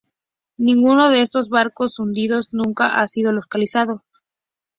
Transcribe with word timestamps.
Ninguno 0.57 1.11
de 1.11 1.21
estos 1.21 1.49
barcos 1.49 1.99
hundidos 1.99 2.55
nunca 2.55 2.99
ha 2.99 3.07
sido 3.07 3.31
localizados. 3.33 4.01